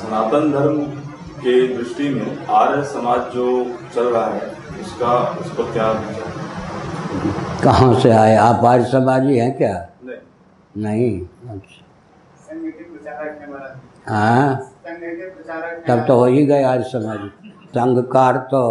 [0.00, 0.80] सनातन धर्म
[1.42, 3.46] के दृष्टि में आर्य समाज जो
[3.94, 4.48] चल रहा है
[4.80, 5.92] उसका उस पर क्या
[7.64, 8.34] कहाँ से आए?
[8.36, 9.74] आप आर्य समाजी हैं क्या?
[10.04, 10.20] नहीं।
[10.76, 11.20] नहीं?
[11.50, 12.54] अच्छा।
[14.10, 14.58] हैं?
[15.88, 17.28] तब तो हो ही गए आर्य समाजी।
[17.74, 18.62] संघकार तो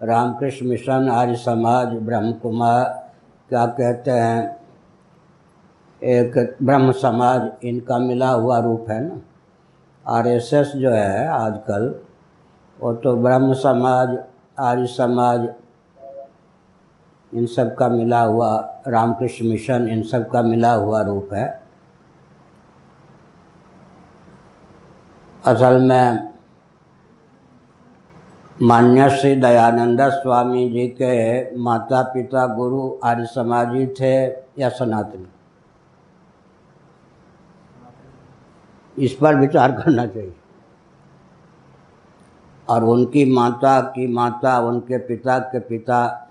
[0.00, 2.84] रामकृष्ण मिशन आर्य समाज ब्रह्म कुमार
[3.50, 4.40] क्या कहते हैं
[6.02, 9.20] एक ब्रह्म समाज इनका मिला हुआ रूप है ना?
[10.08, 12.00] आरएसएस जो है आजकल,
[12.80, 14.18] वो तो ब्रह्म समाज,
[14.58, 15.48] आर्य समाज,
[17.34, 21.62] इन सब का मिला हुआ, रामकृष्ण मिशन, इन सब का मिला हुआ रूप है।
[25.46, 26.32] असल में
[28.62, 34.26] मान्य श्री दयानंद स्वामी जी के माता पिता गुरु आर्य समाजी थे
[34.58, 35.26] या सनातनी?
[38.98, 40.34] इस पर विचार करना चाहिए।
[42.68, 46.30] और उनकी माता की माता, उनके पिता के पिता,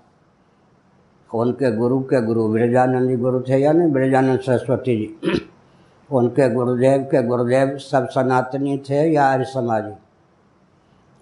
[1.34, 3.92] उनके गुरु के गुरु, ब्रजानंद जी गुरु थे या नहीं?
[3.92, 5.40] ब्रजानंद सरस्वती जी।
[6.12, 9.92] उनके गुरुदेव के गुरुदेव सब सनातनी थे या आर्य समाजी?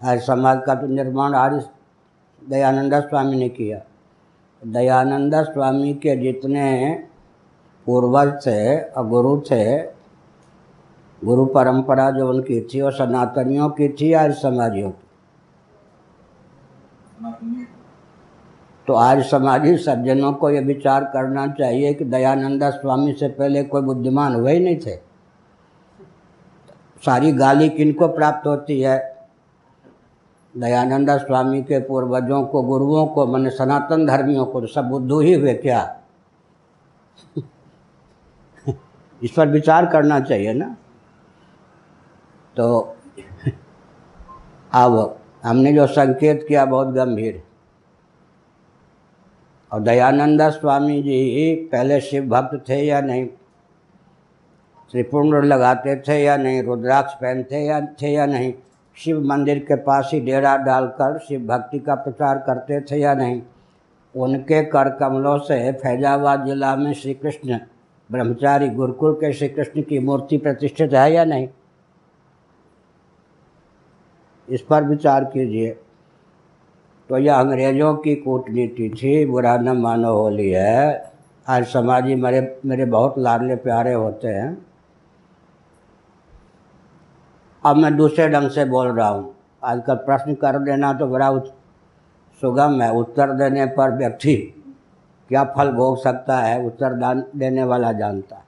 [0.08, 1.66] आर्य समाज का तो निर्माण आर्य
[2.48, 3.80] दयानंद स्वामी ने किया।
[4.66, 6.98] दयानंद स्वामी के जितने
[7.86, 9.99] पूर्वज थे और गुरु थे
[11.24, 15.06] गुरु परंपरा जो उनकी थी वो सनातनियों की थी आर्य समाजियों की?
[18.86, 23.82] तो आर्य समाजी सज्जनों को ये विचार करना चाहिए कि दयानंदा स्वामी से पहले कोई
[23.82, 24.96] बुद्धिमान हुए ही नहीं थे।
[27.04, 29.28] सारी गाली किनको प्राप्त होती है?
[30.56, 35.34] दयानंदा स्वामी के पूर्वजों को, गुरुओं को, मैंने सनातन धर्मियों को तो सब बुद्धू ही
[35.34, 36.00] हुए क्या?
[39.22, 40.76] इस पर विचार करना चाहिए ना।
[42.56, 42.96] तो
[44.72, 47.42] अब हमने जो संकेत किया बहुत गंभीर।
[49.72, 53.26] और दयानंद स्वामी जी पहले शिव भक्त थे या नहीं?
[54.90, 56.62] त्रिपुंड लगाते थे या नहीं?
[56.62, 58.54] रुद्राक्ष पहनते या, थे या नहीं?
[58.96, 63.42] शिव मंदिर के पास ही डेरा डालकर शिव भक्ति का प्रचार करते थे या नहीं?
[64.16, 67.58] उनके कर कमलों से फैजाबाद जिला में श्री कृष्ण
[68.12, 71.48] ब्रह्मचारी गुरुकुल के श्री कृष्ण की मूर्ति प्रतिष्ठित है या नहीं?
[74.50, 75.70] इस पर विचार कीजिए।
[77.10, 81.12] तो यह अंग्रेज़ों की कूटनीति थी, बुरा न मानो होली है।
[81.46, 84.66] आज समाजी मेरे मेरे बहुत लाडले प्यारे होते हैं।
[87.64, 91.30] अब मैं दूसरे ढंग से बोल रहा हूँ। आजकल प्रश्न कर देना तो बड़ा
[92.42, 94.36] सुगम है। उत्तर देने पर व्यक्ति
[95.30, 98.44] क्या फल भोग सकता है, उत्तर दान वाला जानता है।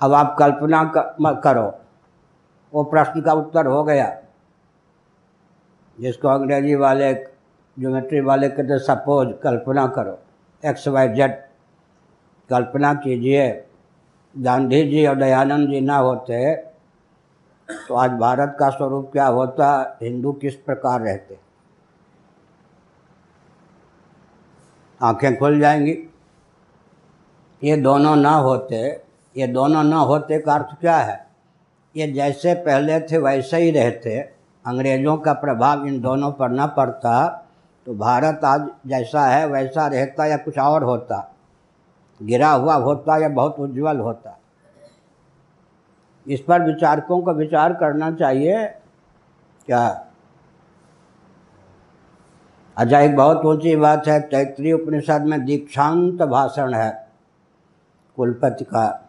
[0.00, 0.82] अब आप कल्पना
[1.44, 1.72] करो।
[2.74, 4.22] वो प्रश्न का उत्तर हो गया।
[6.00, 7.14] जिसको अंग्रेज़ी वाले,
[7.76, 10.18] ज्योमेट्री वाले कहते सपोज़, कल्पना करो।
[10.64, 11.34] एक्स वाई जेड
[12.50, 13.66] कल्पना कीजिए।
[14.34, 16.54] गांधी जी और दयानंद जी ना होते
[17.88, 19.98] तो आज भारत का स्वरूप क्या होता?
[20.02, 21.38] हिंदू किस प्रकार रहते?
[25.02, 25.96] आँखें खुल जाएँगी।
[27.64, 29.02] ये दोनों ना होते,
[29.36, 31.25] ये दोनों ना होते का अर्थ क्या है?
[31.96, 34.18] ये जैसे पहले थे वैसे ही रहते।
[34.64, 37.26] अंग्रेज़ों का प्रभाव इन दोनों पर न पड़ता
[37.86, 41.36] तो भारत आज जैसा है, वैसा रहता या कुछ और होता।
[42.22, 44.38] गिरा हुआ होता या बहुत उज्जवल होता।
[46.26, 48.66] इस पर विचारकों को विचार करना चाहिए।
[49.66, 49.86] क्या?
[52.76, 57.08] अच्छा एक बहुत ऊँची बात है, तैतृय उपनिषद में दीक्षांत भाषण है।
[58.16, 59.05] कुलपति का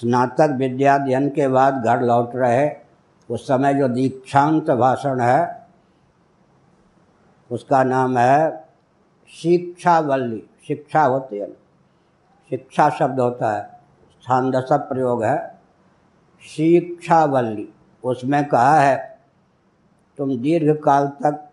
[0.00, 2.70] स्नातक विद्या अध्ययन के बाद घर लौट रहे।
[3.30, 5.66] उस समय जो दीक्षांत भाषण है,
[7.50, 8.64] उसका नाम है
[9.30, 11.50] शिक्षावल्ली, शिक्षा होती है
[12.50, 13.80] शिक्षा शब्द होता है
[14.50, 15.60] दशा प्रयोग है।
[16.44, 17.68] शिक्षावल्ली,
[18.04, 19.18] उसमें कहा है,
[20.18, 21.48] तुम दीर्घ काल तक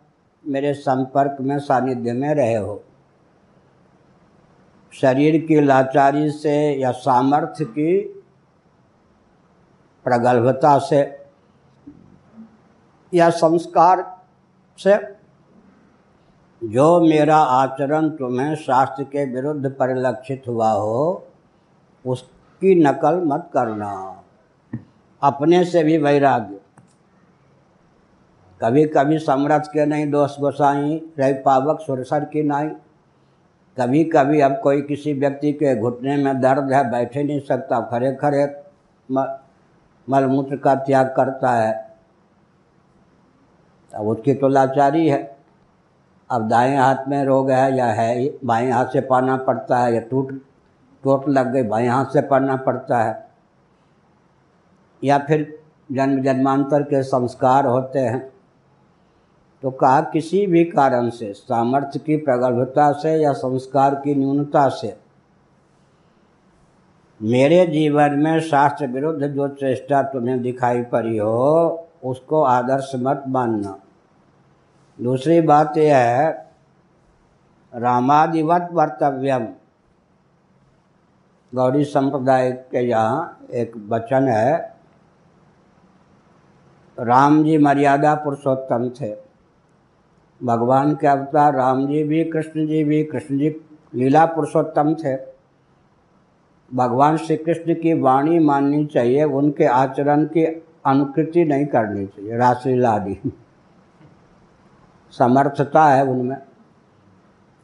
[0.47, 2.83] मेरे संपर्क में सानिध्य में रहे हो।
[4.93, 8.16] शरीर की लाचारी से या सामर्थ्य की
[10.07, 11.25] प्रगल्भता से
[13.13, 14.18] या संस्कार
[14.77, 15.18] से
[16.68, 21.27] जो मेरा आचरण तुम्हें शास्त्र के विरुद्ध परिलक्षित हुआ हो,
[22.06, 24.24] उसकी नकल मत करना।
[25.24, 26.60] अपने से भी वैराग्य।
[28.62, 32.69] कभी कभी समरथ के नहीं दोष गोसाई, रह पावक सुरसर की नाई।
[33.80, 37.81] कभी कभी अब कोई किसी व्यक्ति के घुटने में दर्द है, बैठे नहीं सकता
[38.15, 38.63] खड़े
[39.12, 39.38] म-
[40.09, 41.88] मलमूत्र का त्याग करता है।
[43.95, 45.38] अब उसकी तो लाचारी है।
[46.31, 50.01] अब दाएँ हाथ में रोग है या है बाएँ हाथ से पाना पड़ता है या
[50.01, 50.31] टूट,
[51.04, 53.27] चोट लग गई, बाएँ हाथ से पढ़ना पड़ता है।
[55.04, 55.59] या फिर
[55.92, 58.30] जन्म जन्मांतर के संस्कार होते हैं।
[59.63, 65.06] तो कहा किसी भी कारण से, सामर्थ्य की प्रगल्भता से या संस्कार की न्यूनता से
[67.19, 73.77] मेरे जीवन में शास्त्र विरुद्ध जो चेष्टा तुम्हें दिखाई पड़ी हो, उसको आदर्श मत मानना।
[74.99, 76.29] दूसरी बात यह है,
[77.73, 79.47] रामादिवत वर्तव्यम।
[81.53, 84.57] गौरी संप्रदाय के यहाँ एक वचन है,
[86.97, 89.13] राम जी मर्यादा पुरुषोत्तम थे।
[90.41, 93.49] भगवान के अवतार राम जी भी, कृष्ण जी भी, कृष्ण जी
[93.95, 95.37] लीला पुरुषोत्तम थे।
[96.71, 100.45] भगवान श्री कृष्ण की वाणी माननी चाहिए, उनके आचरण की
[100.85, 103.19] अनुकृति नहीं करनी चाहिए रासलीला आदि
[105.13, 106.37] समर्थता है उनमें।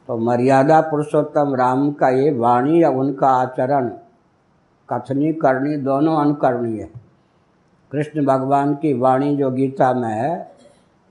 [0.10, 3.90] तो मर्यादा पुरुषोत्तम राम का ये वाणी या उनका आचरण,
[4.90, 6.90] कथनी करनी दोनों अनुकरणीय है।
[7.92, 10.36] कृष्ण भगवान की वाणी जो गीता में है,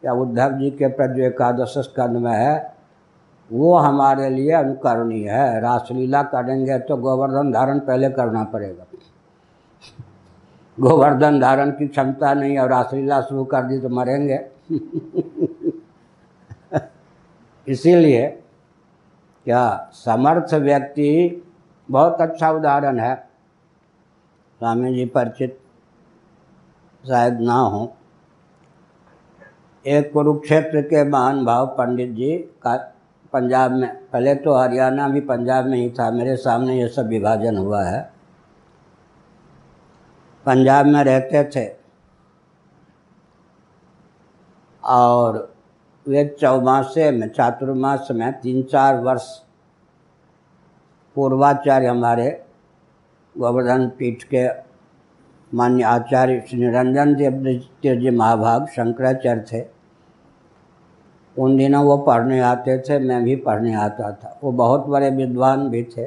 [0.03, 2.72] या उद्धव जी के प्रति एकादश स्कंद में है
[3.53, 8.87] वो हमारे लिए अनुकरणीय है। रासलीला करेंगे तो गोवर्धन धारण पहले करना पड़ेगा।
[10.79, 14.39] गोवर्धन धारण की क्षमता नहीं और रासलीला शुरू कर दी तो मरेंगे।
[17.67, 18.27] इसीलिए
[19.47, 21.11] क्या समर्थ व्यक्ति
[21.89, 23.15] बहुत अच्छा उदाहरण है।
[24.61, 25.59] स्वामी जी परिचित
[27.05, 27.93] शायद ना हो।
[29.85, 32.75] एक कुरुक्षेत्र के महान भाव पंडित जी का
[33.33, 37.57] पंजाब में, पहले तो हरियाणा भी पंजाब में ही था, मेरे सामने ये सब विभाजन
[37.57, 38.01] हुआ है।
[40.47, 41.67] पंजाब में रहते थे।
[44.85, 45.55] और
[46.07, 49.29] वे चौमासे में, चातुर्मास में तीन चार वर्ष
[51.17, 52.31] पूर्वाचार्य हमारे
[53.35, 54.49] गोवर्धन पीठ के
[55.53, 59.61] मान्य आचार्य श्री निरंजन देव जी महाभाग शंकराचार्य थे।
[61.39, 65.69] उन दिनों वो पढ़ने आते थे, मैं भी पढ़ने आता था। वो बहुत बड़े विद्वान
[65.71, 66.05] भी थे,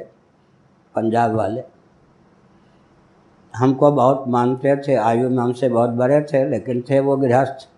[0.94, 1.62] पंजाब वाले।
[3.56, 7.68] हमको बहुत मानते थे, आयु में हमसे बहुत बड़े थे, लेकिन थे वो गृहस्थ।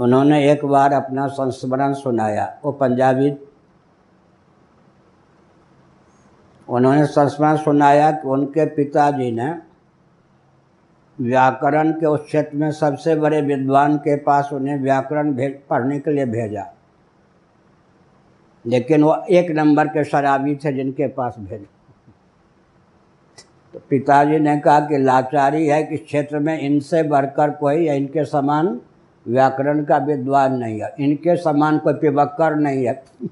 [0.00, 3.36] उन्होंने एक बार अपना संस्मरण सुनाया। वो पंजाबी
[6.68, 9.67] उन्होंने संस्मरण सुनाया कि उनके पिताजी ने
[11.20, 16.24] व्याकरण के उस क्षेत्र में सबसे बड़े विद्वान के पास उन्हें व्याकरण पढ़ने के लिए
[16.24, 16.72] भेजा।
[18.66, 21.66] लेकिन वो एक नंबर के शराबी थे जिनके पास भेज।
[23.72, 28.24] तो पिताजी ने कहा कि लाचारी है कि क्षेत्र में इनसे बढ़कर कोई या इनके
[28.24, 28.80] समान
[29.28, 33.04] व्याकरण का विद्वान नहीं है। इनके समान कोई पिबक्कर नहीं है।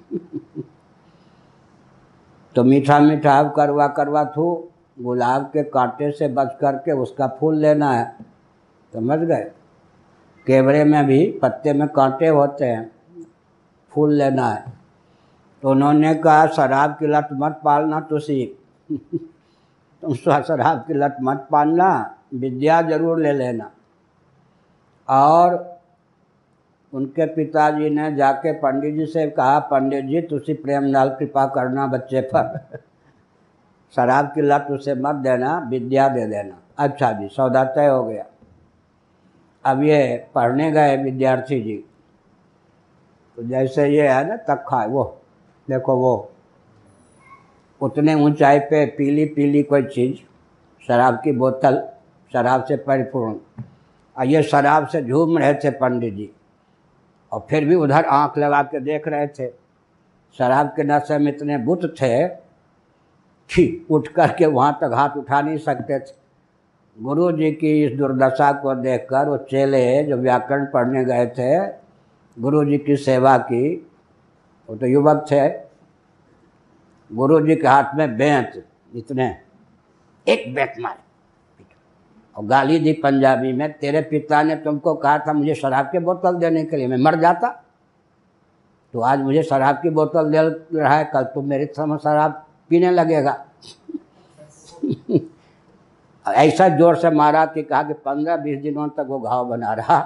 [2.54, 4.68] तो मीठा मीठा करवा करवा थू।
[5.02, 8.16] गुलाब के कांटे से बच करके उसका फूल लेना है।
[8.94, 9.50] समझ गए?
[10.46, 12.90] केवड़े में भी पत्ते में कांटे होते हैं,
[13.92, 14.72] फूल लेना है।
[15.62, 18.58] तो उन्होंने कहा, शराब की लत मत पालना तो सीख
[20.02, 23.70] तुम शराब की लत मत पालना, विद्या ज़रूर ले लेना।
[25.08, 25.80] और
[26.92, 31.86] उनके पिताजी ने जाके पंडित जी से कहा, पंडित जी, तुसी प्रेम नाल कृपा करना
[31.86, 32.78] बच्चे पर।
[33.94, 38.26] शराब की लत उसे मत देना, विद्या दे देना। अच्छा जी, सौदा तय हो गया।
[39.64, 41.84] अब ये पढ़ने गए विद्यार्थी जी।
[43.36, 45.22] तो जैसे ये है ना तखा वो,
[45.70, 46.30] देखो वो,
[47.80, 50.16] उतने ऊंचाई पे पीली पीली कोई चीज़,
[50.86, 51.88] शराब की बोतल,
[52.32, 53.36] शराब से परिपूर्ण।
[54.18, 56.32] और ये शराब से झूम रहे थे पंडित जी।
[57.32, 59.48] और फिर भी उधर आँख लगा के देख रहे थे।
[60.38, 62.45] शराब के नशे में इतने बुत थे
[63.50, 66.14] कि उठ कर के वहाँ तक हाथ उठा नहीं सकते थे।
[66.96, 71.66] गुरु जी की इस दुर्दशा को देखकर वो चेले जो व्याकरण पढ़ने गए थे
[72.36, 73.74] गुरु जी की सेवा की,
[74.68, 75.48] वो तो युवक थे।
[77.10, 78.62] गुरु जी के हाथ में बेंत
[78.94, 79.36] इतने
[80.26, 81.04] एक बेत मारे।
[82.36, 86.36] और गाली दी पंजाबी में, तेरे पिता ने तुमको कहा था मुझे शराब की बोतल
[86.36, 87.48] देने के लिए, मैं मर जाता।
[88.94, 92.90] तो आज मुझे शराब की बोतल दे रहा है, कल तुम मेरे समय शराब पीने
[92.90, 93.46] लगेगा।
[96.26, 100.00] ऐसा ज़ोर से मारा कि कहा कि पंद्रह बीस दिनों तक वो घाव बना रहा।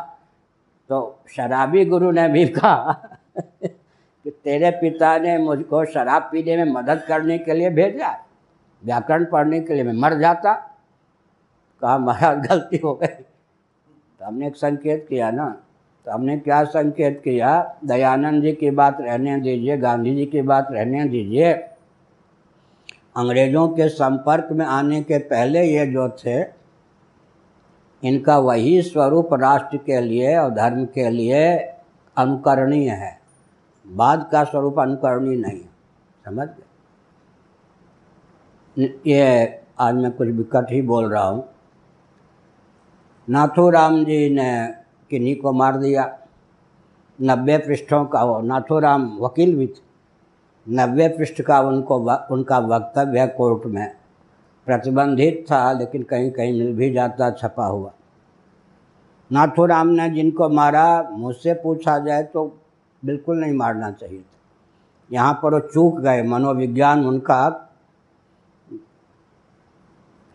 [0.89, 2.93] तो शराबी गुरु ने भी कहा
[3.41, 8.25] कि तेरे पिता ने मुझको शराब पीने में मदद करने के लिए भेजा
[8.85, 10.53] व्याकरण पढ़ने के लिए मैं मर जाता।
[11.81, 15.63] कहा, महाराज, गलती हो गई। तो हमने एक संकेत किया ना।
[16.05, 17.77] तो हमने क्या संकेत किया?
[17.85, 21.70] दयानंद जी की बात रहने दीजिए, गांधी जी की बात रहने दीजिए।
[23.17, 26.41] अंग्रेज़ों के संपर्क में आने के पहले ये जो थे,
[28.03, 31.43] इनका वही स्वरूप राष्ट्र के लिए और धर्म के लिए
[32.17, 33.21] अनुकरणीय है।
[33.87, 35.61] बाद का स्वरूप अनुकरणीय नहीं,
[36.25, 36.63] समझ गए?
[39.07, 41.45] ये आज मैं कुछ विकट ही बोल रहा हूँ।
[43.29, 44.51] नाथूराम जी ने
[45.11, 46.19] किन्हीं को मार दिया?
[47.19, 49.90] नब्बे पृष्ठों का वो नाथूराम वकील भी थे।
[50.71, 51.97] नब्बे पृष्ठ का उनको
[52.31, 53.89] उनका वक्तव्य कोर्ट में।
[54.67, 57.91] प्रतिबंधित था, लेकिन कहीं कहीं मिल भी जाता, छपा हुआ।
[59.31, 62.45] नाथूराम ने जिनको मारा, मुझसे पूछा जाए तो
[63.03, 64.39] बिल्कुल नहीं मारना चाहिए था।
[65.13, 67.49] यहाँ पर वो चूक गए। मनोविज्ञान उनका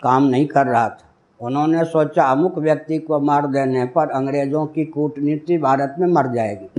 [0.04, 1.04] काम नहीं कर रहा था।
[1.42, 6.75] उन्होंने सोचा, अमुक व्यक्ति को मार देने पर अंग्रेज़ों की कूटनीति भारत में मर जाएगी।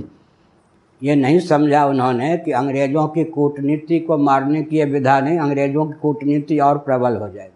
[1.01, 5.85] ये नहीं समझा उन्होंने कि अंग्रेज़ों की कूटनीति को मारने की ये विधा नहीं, अंग्रेज़ों
[5.85, 7.55] की कूटनीति और प्रबल हो जाएगी।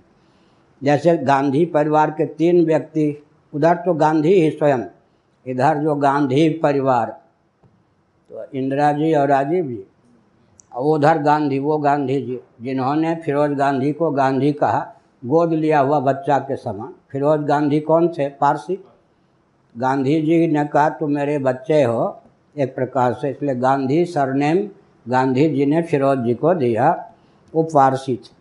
[0.81, 4.83] जैसे गांधी परिवार के तीन व्यक्ति, उधर तो गांधी ही स्वयं,
[5.45, 7.09] इधर जो गांधी परिवार
[8.29, 9.83] तो इंदिरा जी और राजीव जी,
[10.71, 14.79] और उधर गांधी, वो गांधी जी, जिन्होंने फिरोज गांधी को गांधी कहा,
[15.23, 18.27] गोद लिया हुआ बच्चा के समान। फिरोज गांधी कौन थे?
[18.31, 18.77] पारसी।
[19.75, 22.20] गांधी जी ने कहा, तुम मेरे बच्चे हो
[22.55, 24.67] एक प्रकार से इसलिए गांधी सरनेम
[25.05, 26.91] गांधी जी ने फिरोज जी को दिया
[27.53, 28.35] वो फारसी थे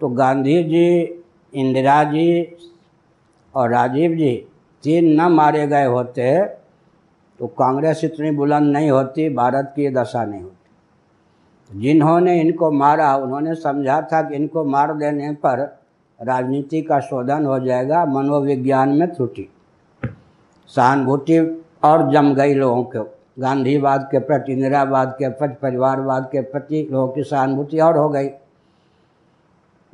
[0.00, 1.22] तो गांधी जी,
[1.52, 2.56] इंदिरा जी
[3.54, 4.34] और राजीव जी
[4.84, 6.44] तीन न मारे गए होते
[7.40, 13.54] तो कांग्रेस इतनी बुलंद नहीं होती, भारत की दशा नहीं होती। जिन्होंने इनको मारा, उन्होंने
[13.54, 15.60] समझा था कि इनको मार देने पर
[16.20, 19.48] राजनीति का शोधन हो जाएगा, मनोविज्ञान में त्रुटि।
[20.68, 21.38] सहानुभूति
[21.84, 27.12] और जम गई लोगों को गांधीवाद के प्रति, इंदिरावाद के प्रति, परिवारवाद के प्रति लोगों
[27.12, 28.30] की सहानुभूति और हो गई।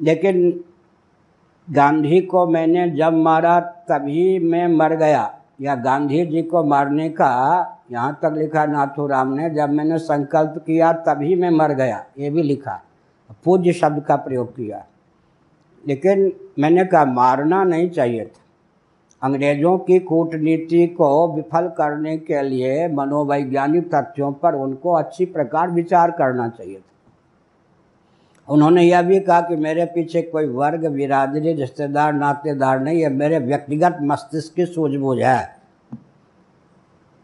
[0.00, 0.64] लेकिन
[1.70, 7.70] गांधी को मैंने जब मारा तभी मैं मर गया। या गांधी जी को मारने का
[7.92, 12.42] यहाँ तक लिखा नाथूराम ने, जब मैंने संकल्प किया तभी मैं मर गया, ये भी
[12.42, 12.82] लिखा,
[13.44, 14.84] पूज्य शब्द का प्रयोग किया।
[15.88, 18.43] लेकिन मैंने कहा, मारना नहीं चाहिए था।
[19.24, 26.10] अंग्रेज़ों की कूटनीति को विफल करने के लिए मनोवैज्ञानिक तथ्यों पर उनको अच्छी प्रकार विचार
[26.10, 26.90] करना चाहिए था।
[28.48, 33.38] उन्होंने यह भी कहा कि मेरे पीछे कोई वर्ग, बिरादरी, रिश्तेदार, नातेदार नहीं है, मेरे
[33.38, 35.56] व्यक्तिगत मस्तिष्क की सूझबूझ है।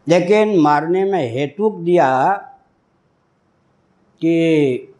[0.07, 2.33] लेकिन मारने में हेतु दिया
[4.21, 4.90] कि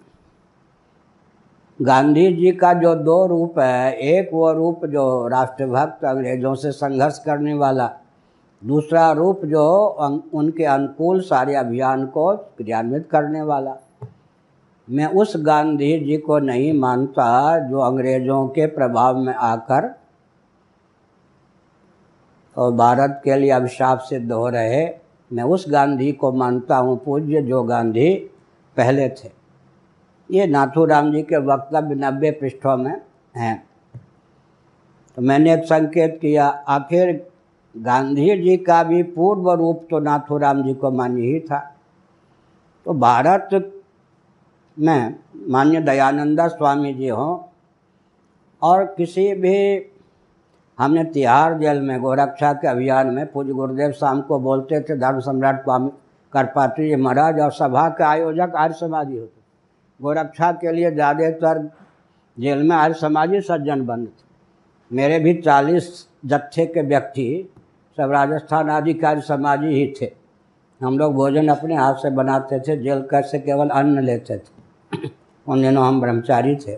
[1.81, 7.17] गांधी जी का जो दो रूप है, एक वो रूप जो राष्ट्रभक्त अंग्रेज़ों से संघर्ष
[7.19, 7.89] करने वाला,
[8.61, 9.63] दूसरा रूप जो
[10.33, 13.75] उनके अनुकूल सारे अभियान को क्रियान्वित करने वाला।
[14.87, 19.89] मैं उस गांधी जी को नहीं मानता जो अंग्रेज़ों के प्रभाव में आकर
[22.55, 24.87] और भारत के लिए अभिशाप सिद्ध हो रहे।
[25.31, 28.13] मैं उस गांधी को मानता हूँ, पूज्य जो गांधी
[28.77, 29.40] पहले थे।
[30.31, 32.95] ये नाथूराम जी के वक्तव्य नब्बे पृष्ठों में
[33.35, 33.63] हैं।
[35.17, 37.27] तो मैंने एक संकेत किया, आखिर
[37.75, 41.59] गांधी जी का भी पूर्व रूप तो नाथूराम जी को मान्य ही था।
[42.85, 43.49] तो भारत
[44.77, 45.15] में
[45.49, 47.37] मान्य दयानंदा स्वामी जी हों
[48.61, 49.87] और किसी भी,
[50.77, 55.19] हमने तिहाड़ जेल में गोरक्षा के अभियान में पूज्य गुरुदेव शाम को बोलते थे, धर्म
[55.19, 55.91] सम्राट स्वामी
[56.33, 59.40] करपात्री जी महाराज और सभा के आयोजक आर्य समाजी होते
[60.01, 61.69] गोरक्षा के लिए ज़्यादातर
[62.37, 65.89] जेल में आर्य समाजी सज्जन बंद थे। मेरे भी चालीस
[66.25, 67.27] जत्थे के व्यक्ति
[67.97, 70.11] सब राजस्थान आदि समाजी ही थे।
[70.81, 75.09] हम लोग भोजन अपने हाथ से बनाते थे, जेल कर से केवल अन्न लेते थे।
[75.47, 76.75] उन दिनों हम ब्रह्मचारी थे।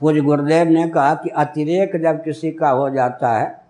[0.00, 3.62] पूज गुरुदेव ने कहा कि अतिरेक जब किसी का हो जाता है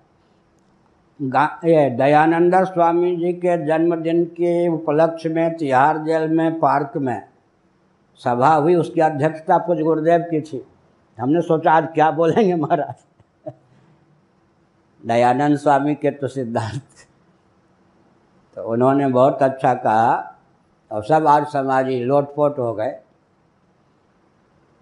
[1.64, 7.22] ये दयानंद स्वामी जी के जन्मदिन के उपलक्ष्य में तिहाड़ जेल में, पार्क में
[8.20, 10.64] सभा हुई, उसकी अध्यक्षता पूज गुरुदेव की थी।
[11.18, 12.94] हमने सोचा, आज क्या बोलेंगे महाराज?
[15.04, 16.82] दयानंद स्वामी के तो सिद्धांत।
[18.56, 20.36] तो उन्होंने बहुत अच्छा कहा,
[20.90, 22.98] और सब आज समाजी लोटपोट हो गए।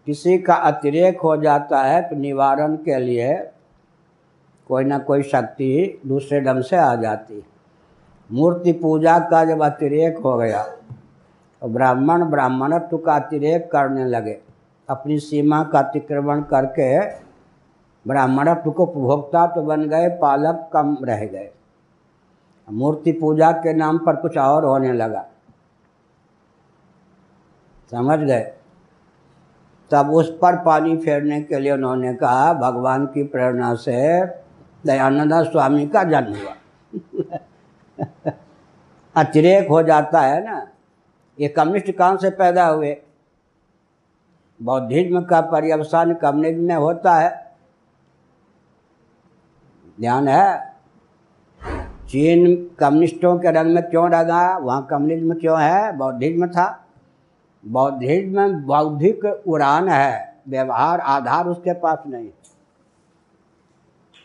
[0.07, 3.35] किसी का अतिरेक हो जाता है तो निवारण के लिए
[4.69, 7.43] कोई ना कोई शक्ति दूसरे ढंग से आ जाती।
[8.31, 10.65] मूर्ति पूजा का जब अतिरेक हो गया
[11.63, 14.41] तो ब्राह्मण ब्राह्मणत्व का अतिरेक करने लगे।
[14.89, 17.07] अपनी सीमा का अतिक्रमण करके
[18.09, 21.51] ब्राह्मणत्व को उपभोक्ता तो बन गए, पालक कम रह गए।
[22.71, 25.27] मूर्ति पूजा के नाम पर कुछ और होने लगा।
[27.91, 28.53] समझ गए?
[29.91, 34.25] तब उस पर पानी फेरने के लिए उन्होंने कहा, भगवान की प्रेरणा से
[34.87, 36.55] दयानंद स्वामी का जन्म हुआ।
[39.23, 40.67] अतिरेक हो जाता है ना।
[41.39, 42.97] ये कम्युनिस्ट कहाँ से पैदा हुए।
[44.61, 47.31] बौद्धिज्म का पर्यवसान कम्युनिज्म में होता है।
[49.99, 50.75] ध्यान है,
[52.09, 54.57] चीन कम्युनिस्टों के रंग में क्यों रंगा?
[54.57, 55.97] वहाँ कम्युनिज्म क्यों है?
[55.97, 56.67] बौद्धिज्म था।
[57.65, 62.29] बौद्धिज्म बौद्धिक उड़ान है, व्यवहार, आधार उसके पास नहीं।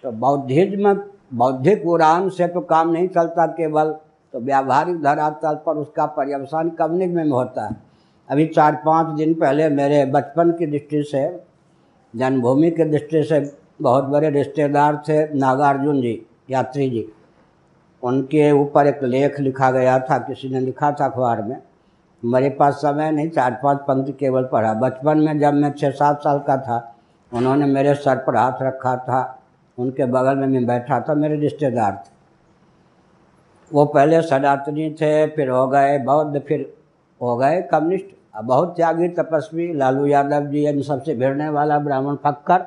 [0.04, 0.94] तो बौद्धिज्म,
[1.34, 3.96] बौद्धिक उड़ान से तो काम नहीं चलता केवल।
[4.38, 7.76] तो व्यावहारिक धरातल पर उसका पर्यवसान कम्युनिज्म में होता है?
[8.30, 11.44] अभी चार पाँच दिन पहले मेरे बचपन की दृष्टि से,
[12.16, 17.14] जन्मभूमि की दृष्टि से बहुत बड़े रिश्तेदार थे नागार्जुन जी, यात्री जी।
[18.04, 21.58] उनके ऊपर एक लेख लिखा गया था, किसी ने लिखा था अखबार में।
[22.26, 26.20] मेरे पास समय नहीं, चार पाँच पंक्ति केवल पढ़ा। बचपन में जब मैं छः सात
[26.20, 26.96] साल का था,
[27.34, 29.40] उन्होंने मेरे सर पर हाथ रखा था।
[29.78, 32.17] उनके बगल में मैं बैठा था, मेरे रिश्तेदार थे।
[33.72, 36.74] वो पहले सनातनी थे, फिर हो गए बौद्ध, फिर
[37.22, 42.66] हो गए कम्युनिस्ट। बहुत त्यागी तपस्वी, लालू यादव जी, इन सबसे भिड़ने वाला ब्राह्मण फक्कर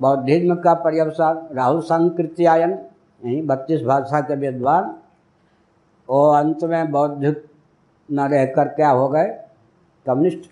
[0.00, 2.70] बौद्धिज्म का पर्यवसान राहुल संकृत्यायन
[3.22, 4.94] यही बत्तीस भाषा के विद्वान।
[6.08, 7.34] वो अंत में बौद्ध
[8.08, 9.28] न रहकर क्या हो गए?
[10.06, 10.50] कम्युनिस्ट।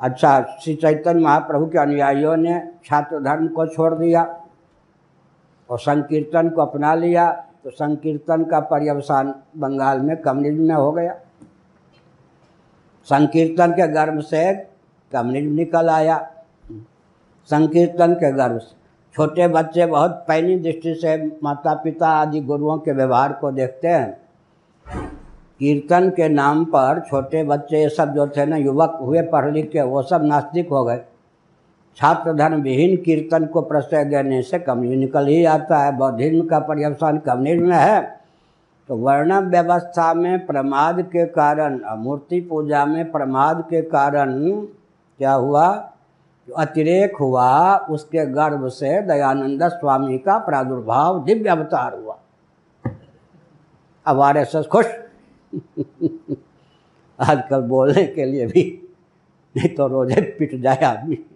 [0.00, 4.24] अच्छा श्री चैतन्य महाप्रभु के अनुयायियों ने छात्र धर्म को छोड़ दिया।
[5.70, 7.30] और संकीर्तन को अपना लिया
[7.64, 11.14] तो संकीर्तन का पर्यवसान बंगाल में कम्युनिज्म में हो गया।
[13.06, 14.52] संकीर्तन के गर्भ से
[15.12, 16.18] कम्युनिज्म निकल आया।
[17.50, 18.78] संकीर्तन के गर्भ से
[19.14, 24.20] छोटे बच्चे बहुत पैनी दृष्टि से माता पिता आदि गुरुओं के व्यवहार को देखते हैं।
[25.58, 29.70] कीर्तन के नाम पर छोटे बच्चे ये सब जो थे ना, युवक हुए पढ़ लिख
[29.70, 31.00] के, वो सब नास्तिक हो गए।
[31.96, 36.58] छात्र धर्म विहीन कीर्तन को प्रश्रय देने से कम्युनिज्म निकल ही आता है। बौद्धिज्म का
[36.58, 38.20] पर्यवसान कम्युनिज्म है।
[38.88, 44.60] तो वर्ण व्यवस्था में प्रमाद के कारण मूर्ति पूजा में प्रमाद के कारण
[45.18, 45.92] क्या हुआ?
[46.48, 52.18] जो अतिरेक हुआ, उसके गर्भ से दयानंद स्वामी का प्रादुर्भाव दिव्य अवतार हुआ।
[54.06, 54.86] अब आर एस खुश।
[57.20, 58.92] आजकल बोलने के लिए भी
[59.56, 61.29] नहीं तो रोज़े पिट जाए आदमी।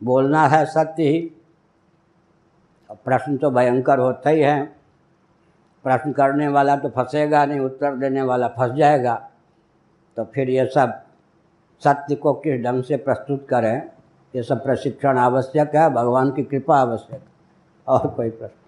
[0.00, 1.20] बोलना है सत्य ही।
[3.04, 4.76] प्रश्न तो भयंकर होते ही हैं।
[5.84, 9.14] प्रश्न करने वाला तो फंसेगा नहीं, उत्तर देने वाला फंस जाएगा।
[10.16, 11.02] तो फिर ये सब
[11.82, 13.90] सत्य को किस ढंग से प्रस्तुत करें,
[14.34, 17.22] ये सब प्रशिक्षण आवश्यक है, भगवान की कृपा आवश्यक
[17.86, 18.65] और कोई प्रश्न?